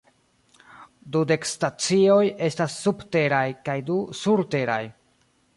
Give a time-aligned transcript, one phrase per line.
[1.15, 4.83] Dudek stacioj estas subteraj kaj du surteraj.